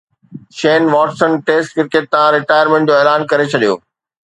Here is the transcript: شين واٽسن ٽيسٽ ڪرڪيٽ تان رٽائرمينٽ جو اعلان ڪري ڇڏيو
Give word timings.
شين 0.57 0.81
واٽسن 0.93 1.31
ٽيسٽ 1.45 1.69
ڪرڪيٽ 1.77 2.05
تان 2.15 2.27
رٽائرمينٽ 2.37 2.87
جو 2.89 2.97
اعلان 2.97 3.29
ڪري 3.31 3.45
ڇڏيو 3.53 3.75